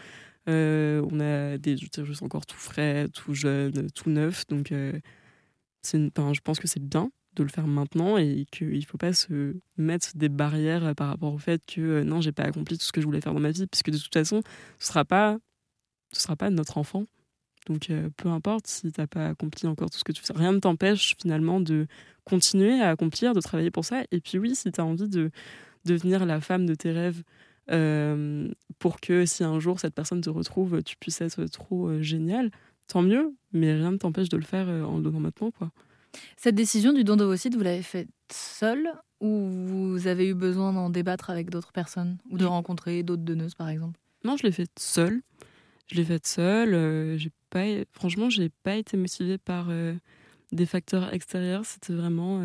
[0.47, 4.45] Euh, on a des juste encore tout frais, tout jeune, tout neuf.
[4.45, 4.71] Donc
[5.83, 9.55] je pense que c'est bien de le faire maintenant et qu'il ne faut pas se
[9.77, 12.91] mettre des barrières par rapport au fait que euh, non, j'ai pas accompli tout ce
[12.91, 14.41] que je voulais faire dans ma vie, puisque de toute façon,
[14.79, 15.37] ce sera pas,
[16.11, 17.05] ce sera pas notre enfant.
[17.67, 20.33] Donc euh, peu importe si tu n'as pas accompli encore tout ce que tu fais,
[20.33, 21.87] rien ne t'empêche finalement de
[22.23, 24.03] continuer à accomplir, de travailler pour ça.
[24.11, 25.29] Et puis oui, si tu as envie de
[25.85, 27.23] devenir la femme de tes rêves,
[27.71, 32.49] euh, pour que si un jour cette personne te retrouve, tu puisses être trop génial,
[32.89, 35.51] tant mieux, mais rien ne t'empêche de le faire euh, en le donnant maintenant.
[35.51, 35.71] Quoi.
[36.35, 40.89] Cette décision du don d'ovocytes, vous l'avez faite seule ou vous avez eu besoin d'en
[40.89, 43.99] débattre avec d'autres personnes ou de rencontrer d'autres donneuses par exemple?
[44.25, 45.21] Non, je l'ai faite seule.
[45.87, 46.73] Je l'ai faite seule.
[46.73, 49.93] Euh, j'ai pas, franchement, j'ai pas été motivée par euh,
[50.51, 51.65] des facteurs extérieurs.
[51.65, 52.43] C'était vraiment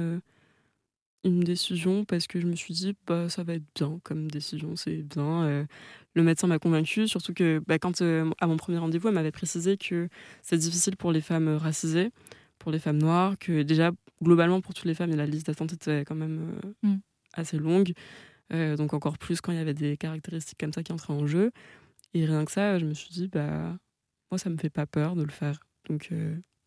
[1.24, 4.76] une décision parce que je me suis dit bah ça va être bien comme décision
[4.76, 5.64] c'est bien euh,
[6.14, 9.32] le médecin m'a convaincu surtout que bah, quand euh, à mon premier rendez-vous elle m'avait
[9.32, 10.08] précisé que
[10.42, 12.10] c'est difficile pour les femmes racisées
[12.58, 13.90] pour les femmes noires que déjà
[14.22, 16.52] globalement pour toutes les femmes la liste d'attente était quand même
[16.84, 17.00] euh, mm.
[17.32, 17.92] assez longue.
[18.50, 21.50] Donc encore plus quand il y avait des caractéristiques comme ça qui entraient en jeu.
[22.12, 23.76] Et rien que ça je me suis dit bah
[24.30, 25.58] moi ça me fait pas peur de le faire.
[25.88, 26.12] Donc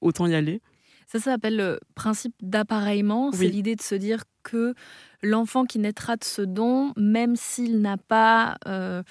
[0.02, 0.60] autant y aller.
[1.08, 3.32] Ça, s'appelle le principe d'appareillement.
[3.32, 4.74] C'est l'idée de se dire que
[5.22, 9.04] l'enfant qui naîtra de ce don, même s'il n'a pas euh,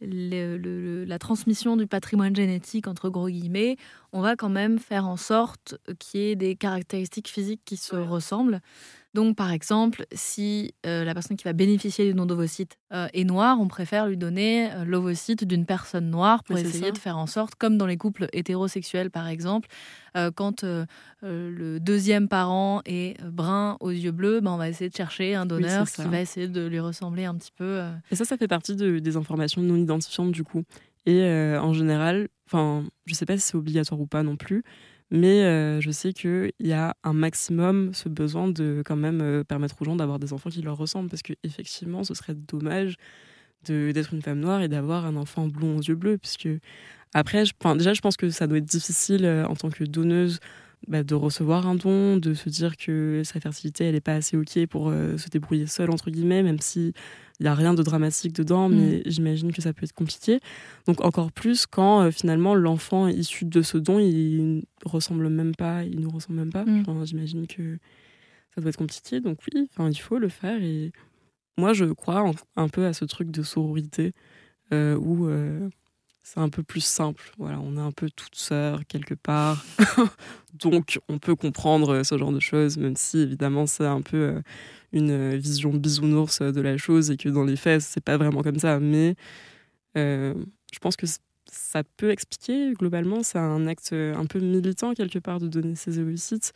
[0.00, 3.76] la transmission du patrimoine génétique, entre gros guillemets,
[4.12, 7.96] on va quand même faire en sorte qu'il y ait des caractéristiques physiques qui se
[7.96, 8.60] ressemblent.
[9.14, 13.22] Donc, par exemple, si euh, la personne qui va bénéficier du don d'ovocyte euh, est
[13.22, 17.28] noire, on préfère lui donner euh, l'ovocyte d'une personne noire pour essayer de faire en
[17.28, 19.68] sorte, comme dans les couples hétérosexuels par exemple,
[20.34, 20.64] quand
[21.22, 25.46] le deuxième parent est brun aux yeux bleus, ben, on va essayer de chercher un
[25.46, 27.82] donneur qui va essayer de lui ressembler un petit peu.
[28.10, 30.62] Et ça, ça fait partie des informations non identifiantes du coup.
[31.06, 31.24] Et
[31.58, 34.64] en général, enfin, je sais pas si c'est obligatoire ou pas non plus,
[35.10, 39.44] mais euh, je sais qu'il y a un maximum ce besoin de quand même euh,
[39.44, 41.08] permettre aux gens d'avoir des enfants qui leur ressemblent.
[41.08, 42.96] Parce qu'effectivement, ce serait dommage
[43.64, 46.18] d'être une femme noire et d'avoir un enfant blond aux yeux bleus.
[46.18, 46.48] Puisque
[47.14, 47.44] après,
[47.76, 50.40] déjà, je pense que ça doit être difficile euh, en tant que donneuse
[50.88, 54.36] bah, de recevoir un don, de se dire que sa fertilité, elle n'est pas assez
[54.36, 56.92] OK pour euh, se débrouiller seule, entre guillemets, même s'il
[57.40, 59.02] n'y a rien de dramatique dedans, mais mm.
[59.06, 60.40] j'imagine que ça peut être compliqué.
[60.86, 65.54] Donc encore plus quand euh, finalement l'enfant issu de ce don, il ne ressemble même
[65.54, 66.64] pas, il nous ressemble même pas.
[66.64, 67.04] Mm.
[67.04, 67.78] j'imagine que
[68.54, 69.20] ça doit être compliqué.
[69.20, 70.62] Donc oui, enfin, il faut le faire.
[70.62, 70.92] Et
[71.56, 74.12] moi, je crois un peu à ce truc de sororité
[74.72, 75.28] euh, où
[76.24, 77.30] c'est un peu plus simple.
[77.38, 79.64] Voilà, on est un peu toute sœur quelque part.
[80.54, 84.16] Donc, on peut comprendre euh, ce genre de choses, même si évidemment, c'est un peu
[84.16, 84.40] euh,
[84.92, 88.42] une euh, vision bisounours de la chose et que dans les faits, c'est pas vraiment
[88.42, 88.80] comme ça.
[88.80, 89.14] Mais
[89.94, 91.06] je pense que
[91.46, 95.98] ça peut expliquer, globalement, c'est un acte un peu militant quelque part de donner ses
[95.98, 96.52] ovocytes.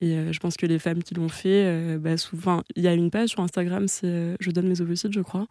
[0.00, 3.10] Et je pense que les femmes qui l'ont fait, bah, souvent, il y a une
[3.10, 5.46] page sur Instagram, c'est Je donne mes ovocytes, je crois.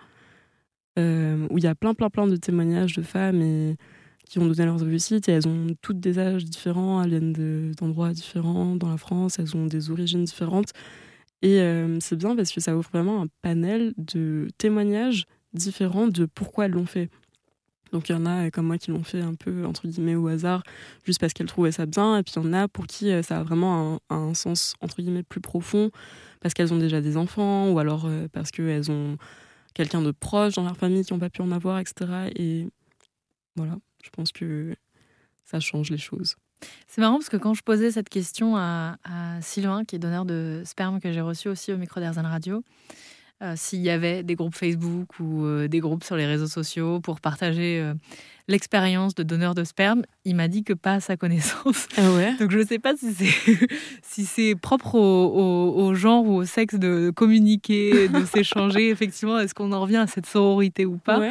[1.00, 3.76] Euh, où il y a plein, plein, plein de témoignages de femmes
[4.30, 8.76] qui ont donné leurs et elles ont toutes des âges différents, elles viennent d'endroits différents
[8.76, 10.72] dans la France, elles ont des origines différentes.
[11.42, 16.26] Et euh, c'est bien parce que ça offre vraiment un panel de témoignages différents de
[16.26, 17.10] pourquoi elles l'ont fait.
[17.92, 20.28] Donc il y en a comme moi qui l'ont fait un peu entre guillemets au
[20.28, 20.64] hasard,
[21.06, 22.18] juste parce qu'elles trouvaient ça bien.
[22.18, 24.76] Et puis il y en a pour qui euh, ça a vraiment un, un sens
[24.80, 25.90] entre guillemets plus profond,
[26.40, 29.18] parce qu'elles ont déjà des enfants, ou alors parce qu'elles ont
[29.74, 32.32] quelqu'un de proche dans leur famille qui n'ont pas pu en avoir, etc.
[32.36, 32.68] Et
[33.56, 34.76] voilà, je pense que
[35.46, 36.36] ça change les choses.
[36.88, 38.98] C'est marrant parce que quand je posais cette question à,
[39.42, 42.64] Sylvain, qui est donneur de sperme que j'ai reçu aussi au micro d'Arzan Radio,
[43.42, 47.02] euh, s'il y avait des groupes Facebook ou euh, des groupes sur les réseaux sociaux
[47.02, 47.94] pour partager euh,
[48.48, 51.90] l'expérience de donneur de sperme, il m'a dit que pas à sa connaissance.
[51.98, 52.36] Ah ouais?
[52.40, 53.68] Donc je ne sais pas si c'est
[54.02, 58.90] si c'est propre au, genre ou au sexe de communiquer, de s'échanger.
[58.90, 61.22] Effectivement, est-ce qu'on en revient à cette sororité ou pas?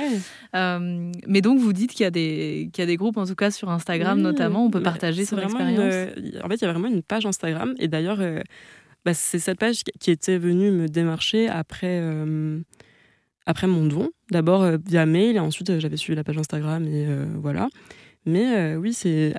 [0.53, 3.37] Mais donc vous dites qu'il y a des qu'il y a des groupes en tout
[3.37, 5.95] cas sur Instagram notamment, on peut partager son expérience.
[6.43, 8.21] en fait, il y a vraiment une page Instagram et d'ailleurs.
[9.05, 12.61] Bah, c'est cette page qui était venue me démarcher après, euh,
[13.47, 16.87] après mon don, d'abord euh, via mail et ensuite euh, j'avais suivi la page Instagram
[16.87, 17.69] et voilà.
[18.25, 19.35] Mais oui, c'est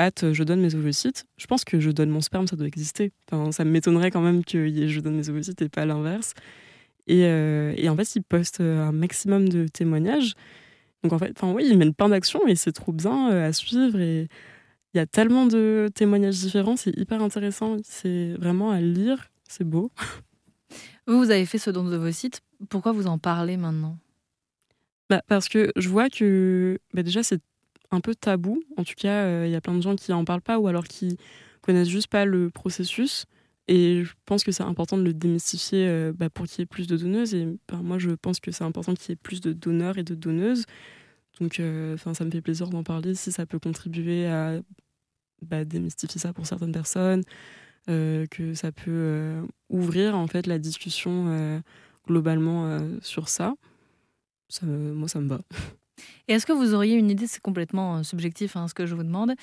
[0.00, 1.26] hâte, je donne mes ovocytes.
[1.36, 3.12] Je pense que je donne mon sperme, ça doit exister.
[3.30, 6.32] Enfin, ça m'étonnerait quand même que je donne mes ovocytes et pas l'inverse.
[7.08, 10.32] Et, et, en fait, ils postent un maximum de témoignages.
[11.02, 14.00] Donc en fait, enfin oui, ils mènent plein d'actions et c'est trop bien à suivre.
[14.00, 14.28] Et
[14.94, 17.76] il y a tellement de témoignages différents, c'est hyper intéressant.
[17.82, 19.90] C'est vraiment à lire, c'est beau.
[21.06, 22.40] Vous, vous avez fait ce don de vos sites.
[22.68, 23.98] Pourquoi vous en parlez maintenant?
[25.10, 27.42] Bah, Parce que je vois que bah, déjà, c'est
[27.90, 28.62] un peu tabou.
[28.76, 30.68] En tout cas, euh, il y a plein de gens qui n'en parlent pas ou
[30.68, 31.18] alors qui
[31.60, 33.26] connaissent juste pas le processus.
[33.68, 36.66] Et je pense que c'est important de le démystifier euh, bah, pour qu'il y ait
[36.66, 37.34] plus de donneuses.
[37.34, 37.48] Et
[37.82, 40.66] moi, je pense que c'est important qu'il y ait plus de donneurs et de donneuses.
[41.40, 44.60] Donc, euh, ça me fait plaisir d'en parler si ça peut contribuer à
[45.64, 47.22] démystifier ça pour certaines personnes,
[47.88, 51.60] euh, que ça peut euh, ouvrir en fait la discussion euh,
[52.06, 53.54] globalement sur ça.
[54.48, 55.40] ça moi, ça me va.
[56.26, 59.02] Et est-ce que vous auriez une idée, c'est complètement subjectif hein, ce que je vous
[59.02, 59.34] demande,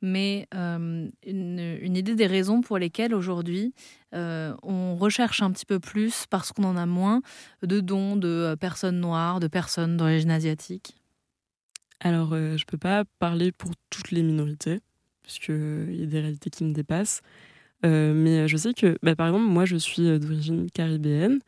[0.00, 3.72] mais une, une, idée des raisons pour lesquelles aujourd'hui
[4.12, 7.20] on recherche un petit peu plus, parce qu'on en a moins,
[7.62, 10.96] de dons de personnes noires, de personnes d'origine asiatique?
[12.00, 14.80] Alors, je ne peux pas parler pour toutes les minorités,
[15.28, 17.20] puisqu'il y a des réalités qui me dépassent.
[17.84, 21.40] Euh, mais je sais que, bah, par exemple, moi, je suis euh, d'origine caribéenne.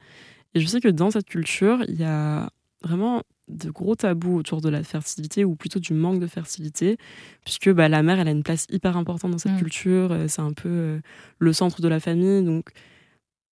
[0.55, 2.51] Et je sais que dans cette culture, il y a
[2.83, 6.99] vraiment de gros tabous autour de la fertilité, ou plutôt du manque de fertilité,
[7.45, 9.59] puisque bah, la mère, elle a une place hyper importante dans cette mm.
[9.59, 10.13] culture.
[10.13, 11.01] Euh, c'est un peu
[11.39, 12.45] le centre de la famille.
[12.45, 12.69] Donc,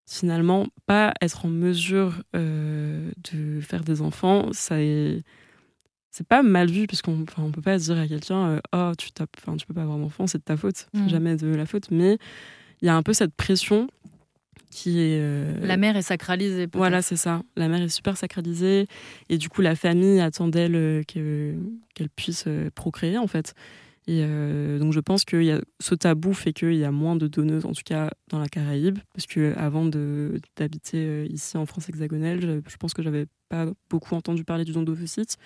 [0.06, 5.22] finalement, pas être en mesure de faire des enfants, ça est
[6.18, 9.66] c'est pas mal vu puisqu'on on peut pas dire à quelqu'un oh tu tapes tu
[9.66, 11.08] peux pas avoir d'enfant c'est de ta faute mm.
[11.08, 12.18] jamais de la faute mais
[12.82, 13.88] il y a un peu cette pression
[14.70, 15.20] qui est.
[15.20, 16.68] Euh, la mère est sacralisée.
[16.72, 17.42] Voilà, c'est ça.
[17.56, 18.86] La mère est super sacralisée.
[19.28, 23.54] Et du coup, la famille attend d'elle euh, qu'elle puisse euh, procréer, en fait.
[24.06, 24.22] Et
[24.78, 27.66] donc, je pense que y a, ce tabou fait qu'il y a moins de donneuses,
[27.66, 29.00] en tout cas dans la Caraïbe.
[29.12, 34.44] Parce que avant d'habiter ici en France hexagonale, je, pense que j'avais pas beaucoup entendu
[34.44, 35.36] parler du don d'ovocytes,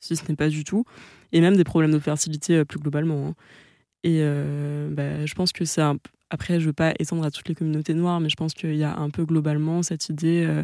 [0.00, 0.84] si ce n'est pas du tout.
[1.32, 3.28] Et même des problèmes de fertilité plus globalement.
[3.28, 3.34] Hein.
[4.04, 4.22] Et
[4.90, 5.82] bah, je pense que c'est
[6.30, 8.84] après, je veux pas étendre à toutes les communautés noires, mais je pense qu'il y
[8.84, 10.62] a un peu globalement cette idée euh,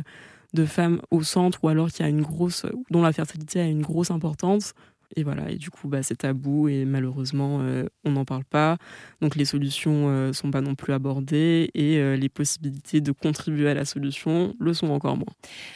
[0.52, 3.66] de femmes au centre ou alors qu'il y a une grosse, dont la fertilité a
[3.66, 4.74] une grosse importance.
[5.16, 8.78] Et voilà, et du coup, bah, c'est tabou et malheureusement, euh, on n'en parle pas.
[9.20, 13.70] Donc les solutions ne euh, sont pas non plus abordées et les possibilités de contribuer
[13.70, 15.32] à la solution le sont encore moins.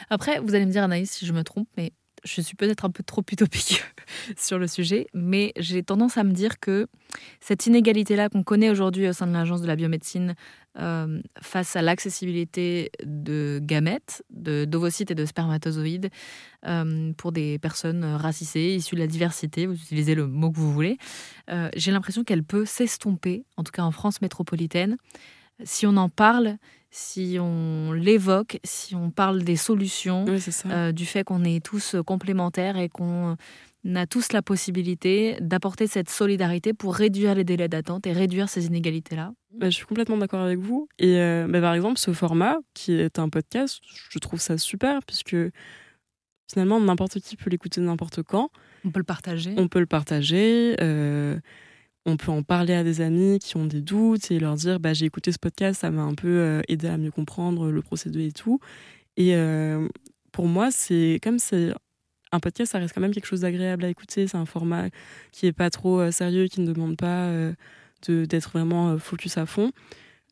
[0.09, 1.93] Après, vous allez me dire, Anaïs, si je me trompe, mais
[2.23, 3.83] je suis peut-être un peu trop utopique
[4.37, 6.87] sur le sujet, mais j'ai tendance à me dire que
[7.39, 10.35] cette inégalité-là qu'on connaît aujourd'hui au sein de l'Agence de la biomédecine
[10.77, 16.09] euh, face à l'accessibilité de gamètes, d'ovocytes et de spermatozoïdes
[16.67, 20.71] euh, pour des personnes racisées, issues de la diversité, vous utilisez le mot que vous
[20.71, 20.97] voulez,
[21.49, 24.97] euh, j'ai l'impression qu'elle peut s'estomper, en tout cas en France métropolitaine,
[25.63, 26.57] si on en parle,
[26.91, 30.25] si on l'évoque, si on parle des solutions,
[30.67, 33.37] euh, du fait qu'on est tous complémentaires et qu'on
[33.95, 38.67] a tous la possibilité d'apporter cette solidarité pour réduire les délais d'attente et réduire ces
[38.67, 39.33] inégalités-là.
[39.53, 40.87] Bah, je suis complètement d'accord avec vous.
[40.97, 44.99] Et euh, bah, par exemple, ce format, qui est un podcast, je trouve ça super,
[45.05, 45.37] puisque
[46.51, 48.49] finalement, n'importe qui peut l'écouter n'importe quand.
[48.85, 49.53] On peut le partager.
[49.57, 50.75] On peut le partager.
[50.81, 51.39] Euh,
[52.09, 54.93] on peut en parler à des amis qui ont des doutes et leur dire bah,
[54.93, 58.27] j'ai écouté ce podcast, ça m'a un peu euh, aidé à mieux comprendre le procédé
[58.27, 58.59] et tout.
[59.17, 59.87] Et euh,
[60.31, 61.73] pour moi, c'est comme c'est
[62.31, 64.27] un podcast, ça reste quand même quelque chose d'agréable à écouter.
[64.27, 64.89] C'est un format
[65.31, 67.31] qui est pas trop euh, sérieux, qui ne demande pas
[68.07, 69.71] d'être vraiment focus à fond.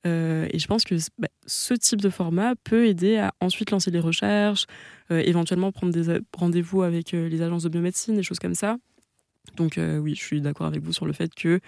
[0.05, 3.99] et je pense que bah, ce type de format peut aider à ensuite lancer les
[3.99, 4.65] recherches,
[5.09, 8.77] éventuellement prendre des rendez-vous avec les agences de biomédecine, des choses comme ça.
[9.55, 11.59] Donc euh, oui, je suis d'accord avec vous sur le fait que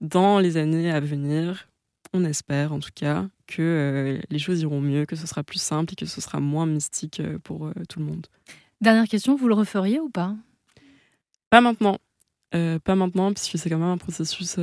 [0.00, 1.68] dans les années à venir,
[2.12, 5.60] on espère en tout cas que euh, les choses iront mieux, que ce sera plus
[5.60, 8.26] simple et que ce sera moins mystique euh, pour tout le monde.
[8.80, 10.36] Dernière question, vous le referiez ou pas?
[11.50, 11.98] Pas maintenant.
[12.52, 14.58] pas maintenant, puisque c'est quand même un processus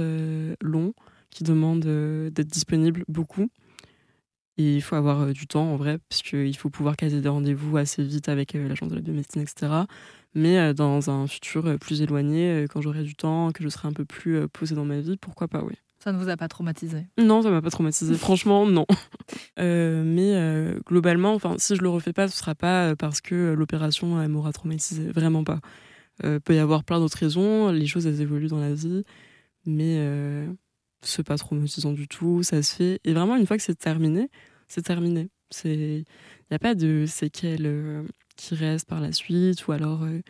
[0.62, 0.94] long
[1.32, 3.50] qui demande d'être disponible beaucoup.
[4.58, 8.04] Et il faut avoir du temps en vrai, puisqu'il faut pouvoir caser des rendez-vous assez
[8.04, 9.84] vite avec l'agence de la biomédecine, etc.
[10.36, 13.70] Mais euh, dans un futur euh, plus éloigné, euh, quand j'aurai du temps, que je
[13.70, 15.74] serai un peu plus posée dans ma vie, pourquoi pas, oui.
[16.00, 17.08] Ça ne vous a pas traumatisé?
[17.18, 18.14] Non, ça m'a pas traumatisé.
[18.18, 18.86] Franchement, non.
[19.58, 24.52] mais globalement, enfin, si je le refais pas, ce sera pas parce que l'opération m'aura
[24.52, 25.10] traumatisé.
[25.10, 25.62] Vraiment pas.
[26.24, 27.72] Il peut y avoir plein d'autres raisons.
[27.72, 29.04] Les choses elles évoluent dans la vie,
[29.66, 30.00] mais
[31.02, 32.44] c'est pas traumatisant du tout.
[32.44, 33.00] Ça se fait.
[33.04, 34.30] Et vraiment, une fois que c'est terminé,
[34.68, 35.30] c'est terminé.
[35.50, 36.06] C'est, il
[36.52, 40.22] n'y a pas de séquelles qui restent par la suite, ou alors euh,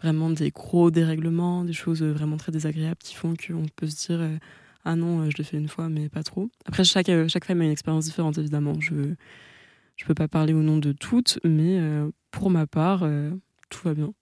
[0.00, 4.06] vraiment des gros dérèglements, des choses euh, vraiment très désagréables qui font qu'on peut se
[4.06, 4.36] dire euh,
[4.84, 6.48] ah non, je l'ai fait une fois, mais pas trop.
[6.64, 8.80] Après, chaque, chaque femme a une expérience différente, évidemment.
[8.80, 9.14] Je ne
[10.06, 11.78] peux pas parler au nom de toutes, mais
[12.30, 13.00] pour ma part,
[13.68, 14.14] tout va bien.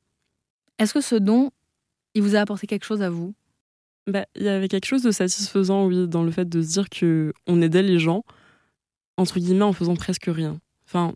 [0.79, 1.53] Est-ce que ce don,
[2.15, 3.35] il vous a apporté quelque chose à vous?
[4.07, 6.89] Bah, Il y avait quelque chose de satisfaisant, oui, dans le fait de se dire
[6.91, 8.25] qu'on aidait les gens,
[9.17, 10.59] entre guillemets, en faisant presque rien.
[10.87, 11.15] Enfin,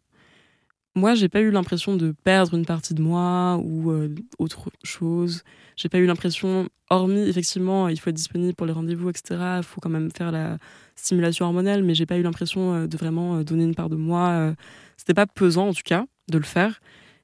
[0.97, 5.45] moi, j'ai pas eu l'impression de perdre une partie de moi ou euh, autre chose.
[5.77, 9.59] J'ai pas eu l'impression, hormis effectivement, il faut être disponible pour les rendez-vous, etc.
[9.59, 10.59] Il faut quand même faire la
[10.97, 13.97] stimulation hormonale, mais j'ai pas eu l'impression euh, de vraiment euh, donner une part de
[13.97, 14.55] moi.
[14.97, 16.81] C'était pas pesant en tout cas de le faire.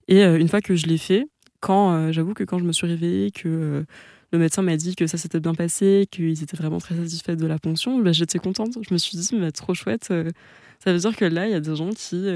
[0.09, 1.27] Et une fois que je l'ai fait,
[1.61, 3.85] quand j'avoue que quand je me suis réveillée, que
[4.33, 7.47] le médecin m'a dit que ça s'était bien passé, qu'ils étaient vraiment très satisfaits de
[7.47, 8.79] la ponction, bah, j'étais contente.
[8.89, 10.05] Je me suis dit, mais trop chouette.
[10.05, 12.29] ça veut dire que là, il y a des gens qui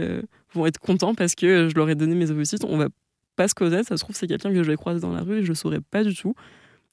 [0.55, 2.65] vont être contents parce que je leur ai donné mes ovocytes.
[2.65, 2.89] On va
[3.37, 5.39] pas se connaître, ça se trouve, c'est quelqu'un que je vais croiser dans la rue
[5.39, 6.35] et je le saurais pas du tout.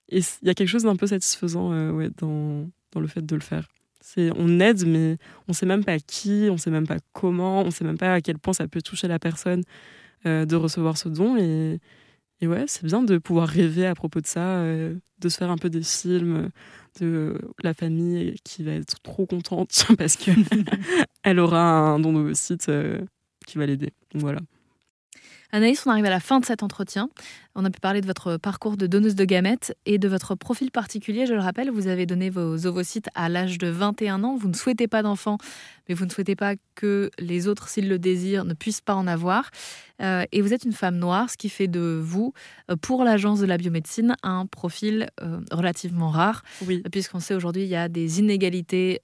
[0.09, 3.25] Et il y a quelque chose d'un peu satisfaisant euh, ouais, dans, dans le fait
[3.25, 3.67] de le faire.
[3.99, 5.17] C'est, on aide, mais
[5.49, 8.21] on sait même pas qui, on sait même pas comment, on sait même pas à
[8.21, 9.63] quel point ça peut toucher la personne
[10.25, 11.35] euh, de recevoir ce don.
[11.35, 11.79] Et,
[12.39, 15.51] et ouais, c'est bien de pouvoir rêver à propos de ça, euh, de se faire
[15.51, 16.49] un peu des films
[17.01, 20.31] de la famille qui va être trop contente parce que
[21.23, 22.71] elle aura un don d'ovocytes
[23.47, 23.93] qui va l'aider.
[24.13, 24.39] Voilà.
[25.51, 27.09] Anaïs, on arrive à la fin de cet entretien.
[27.59, 30.69] On a pu parler de votre parcours de donneuse de gamètes et de votre profil
[30.69, 31.25] particulier.
[31.25, 34.37] Je le rappelle, vous avez donné vos ovocytes à l'âge de 21 ans.
[34.37, 35.39] Vous ne souhaitez pas d'enfants,
[35.89, 39.07] mais vous ne souhaitez pas que les autres, s'ils le désirent, ne puissent pas en
[39.07, 39.49] avoir.
[40.01, 42.33] Euh, et vous êtes une femme noire, ce qui fait de vous,
[42.69, 46.43] euh, pour l'agence de la biomédecine, un profil euh, relativement rare.
[46.67, 46.83] Oui.
[46.91, 48.99] Puisqu'on sait aujourd'hui, il y a des inégalités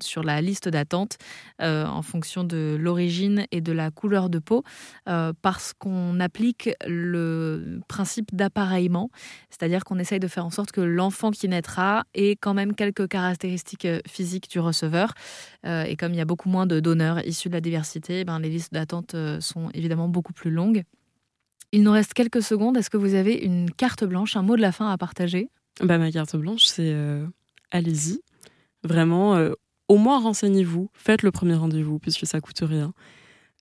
[0.00, 1.18] sur la liste d'attente
[1.58, 4.62] en fonction de l'origine et de la couleur de peau,
[5.04, 7.39] parce qu'on applique le
[7.88, 9.10] principe d'appareillement,
[9.50, 13.08] c'est-à-dire qu'on essaye de faire en sorte que l'enfant qui naîtra ait quand même quelques
[13.08, 15.14] caractéristiques physiques du receveur.
[15.64, 18.48] et comme il y a beaucoup moins de donneurs issus de la diversité, ben, les
[18.48, 20.84] listes d'attente sont évidemment beaucoup plus longue.
[21.72, 22.76] Il nous reste quelques secondes.
[22.76, 25.48] Est-ce que vous avez une carte blanche, un mot de la fin à partager?
[25.82, 27.26] Bah, Ma carte blanche, c'est euh,
[27.70, 28.20] allez-y.
[28.82, 29.52] Vraiment, euh,
[29.88, 30.90] au moins renseignez-vous.
[30.94, 32.92] Faites le premier rendez-vous, puisque ça coûte rien.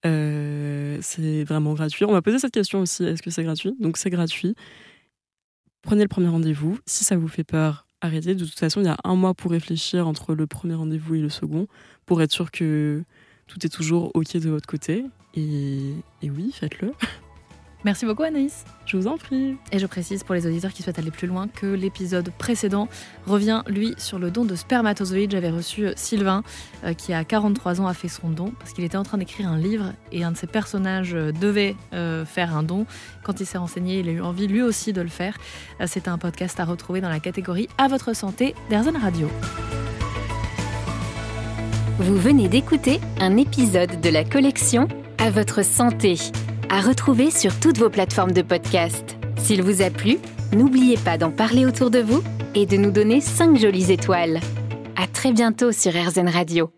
[0.05, 2.05] Euh, c'est vraiment gratuit.
[2.05, 3.75] On m'a posé cette question aussi est-ce que c'est gratuit?
[3.79, 4.55] Donc, c'est gratuit.
[5.81, 6.77] Prenez le premier rendez-vous.
[6.85, 8.35] Si ça vous fait peur, arrêtez.
[8.35, 11.21] De toute façon, il y a un mois pour réfléchir entre le premier rendez-vous et
[11.21, 11.67] le second,
[12.05, 13.03] pour être sûr que
[13.47, 15.05] tout est toujours OK de votre côté.
[15.35, 16.93] Et, oui, faites-le.
[17.85, 18.65] Merci beaucoup Anaïs.
[18.85, 19.55] Je vous en prie.
[19.71, 22.89] Et je précise pour les auditeurs qui souhaitent aller plus loin que l'épisode précédent
[23.25, 25.31] revient, lui, sur le don de spermatozoïdes.
[25.31, 26.43] J'avais reçu euh, Sylvain,
[26.83, 29.47] euh, qui a 43 ans, a fait son don parce qu'il était en train d'écrire
[29.47, 31.75] un livre et un de ses personnages euh, devait
[32.25, 32.85] faire un don.
[33.23, 35.37] Quand il s'est renseigné, il a eu envie lui aussi de le faire.
[35.85, 39.29] C'est un podcast à retrouver dans la catégorie À votre santé d'Airzen Radio.
[41.99, 44.87] Vous venez d'écouter un épisode de la collection
[45.17, 46.17] À votre santé
[46.69, 49.17] à retrouver sur toutes vos plateformes de podcast.
[49.37, 50.17] S'il vous a plu,
[50.53, 52.23] n'oubliez pas d'en parler autour de vous
[52.55, 54.39] et de nous donner 5 jolies étoiles.
[54.95, 56.69] À très bientôt sur RZN Radio.